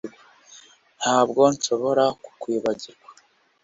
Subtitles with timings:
[0.99, 3.07] Ntabwo nshobora kukwibagirwa